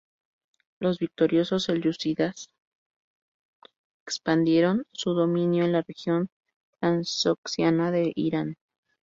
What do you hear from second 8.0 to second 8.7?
Irán.